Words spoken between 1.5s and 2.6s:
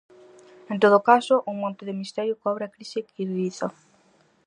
un manto de misterio